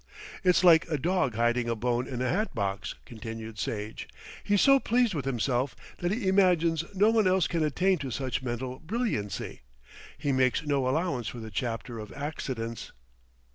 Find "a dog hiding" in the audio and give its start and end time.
0.89-1.69